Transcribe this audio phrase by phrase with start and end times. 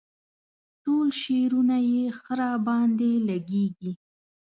[0.83, 3.91] ټول شعرونه یې ښه راباندې لګيږي.